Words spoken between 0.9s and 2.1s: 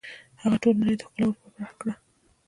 ته ښکلا ور په برخه کړه